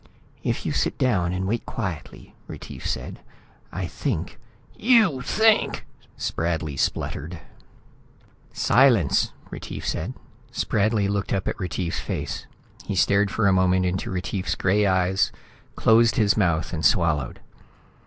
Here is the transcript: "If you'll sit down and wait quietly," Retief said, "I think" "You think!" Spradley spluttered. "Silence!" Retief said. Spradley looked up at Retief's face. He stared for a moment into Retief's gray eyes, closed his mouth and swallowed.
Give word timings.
"If 0.41 0.65
you'll 0.65 0.73
sit 0.73 0.97
down 0.97 1.31
and 1.31 1.45
wait 1.47 1.63
quietly," 1.67 2.33
Retief 2.47 2.87
said, 2.87 3.19
"I 3.71 3.85
think" 3.85 4.39
"You 4.91 5.21
think!" 5.21 5.85
Spradley 6.17 6.75
spluttered. 6.75 7.37
"Silence!" 8.51 9.31
Retief 9.51 9.87
said. 9.87 10.15
Spradley 10.51 11.07
looked 11.07 11.33
up 11.33 11.47
at 11.47 11.59
Retief's 11.59 11.99
face. 11.99 12.47
He 12.83 12.95
stared 12.95 13.29
for 13.29 13.45
a 13.47 13.53
moment 13.53 13.85
into 13.85 14.09
Retief's 14.09 14.55
gray 14.55 14.87
eyes, 14.87 15.31
closed 15.75 16.15
his 16.15 16.35
mouth 16.35 16.73
and 16.73 16.83
swallowed. 16.83 17.39